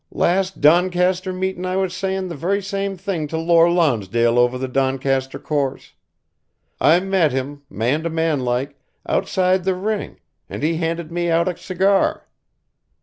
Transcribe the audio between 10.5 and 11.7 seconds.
he handed me out a